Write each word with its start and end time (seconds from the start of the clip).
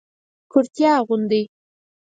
کرتي 0.51 0.83
اغوندئ 0.97 1.43